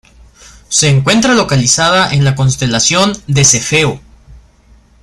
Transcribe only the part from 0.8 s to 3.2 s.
encuentra localizada en la constelación